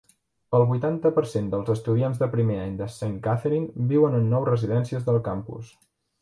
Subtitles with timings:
[0.59, 4.49] El vuitanta per cent dels estudiants de primer any de Saint Catherine viuen en nou
[4.51, 5.71] residències del campus.